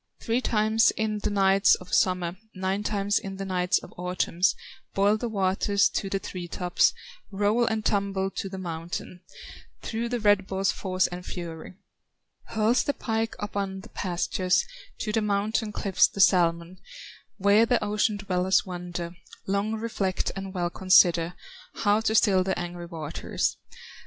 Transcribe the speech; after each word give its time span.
"Three 0.19 0.41
times 0.41 0.89
in 0.89 1.19
the 1.19 1.29
nights 1.29 1.75
of 1.75 1.93
summer, 1.93 2.35
Nine 2.55 2.81
times 2.81 3.19
in 3.19 3.37
the 3.37 3.45
nights 3.45 3.77
of 3.77 3.93
autumn, 3.97 4.41
Boil 4.95 5.15
the 5.15 5.29
waters 5.29 5.87
to 5.89 6.09
the 6.09 6.17
tree 6.19 6.47
tops, 6.47 6.91
Roll 7.29 7.65
and 7.65 7.85
tumble 7.85 8.31
to 8.31 8.49
the 8.49 8.57
mountain, 8.57 9.21
Through 9.83 10.09
the 10.09 10.19
red 10.19 10.47
ball's 10.47 10.71
force 10.71 11.05
and 11.05 11.23
fury; 11.23 11.75
Hurls 12.45 12.81
the 12.83 12.95
pike 12.95 13.35
upon 13.37 13.81
the 13.81 13.89
pastures, 13.89 14.65
To 15.01 15.11
the 15.11 15.21
mountain 15.21 15.71
cliffs, 15.71 16.07
the 16.07 16.19
salmon, 16.19 16.79
Where 17.37 17.67
the 17.67 17.83
ocean 17.83 18.17
dwellers 18.17 18.65
wonder, 18.65 19.15
Long 19.45 19.73
reflect 19.75 20.31
and 20.35 20.51
well 20.51 20.71
consider 20.71 21.35
How 21.75 21.99
to 22.01 22.15
still 22.15 22.43
the 22.43 22.57
angry 22.57 22.87
waters. 22.87 23.55